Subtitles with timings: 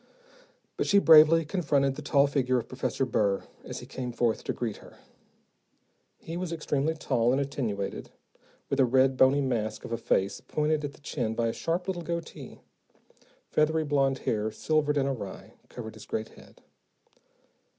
[0.77, 4.51] But she bravely confronted the tall figure of Professor Burr, as he came forth to
[4.51, 4.97] greet her.
[6.17, 8.09] He was extremely tall and attenuated,
[8.67, 11.85] with a red, bony mask of a face pointed at the chin by a sharp
[11.87, 12.61] little goatee.
[13.51, 16.63] Feathery blond hair, silvered and awry, covered his great head.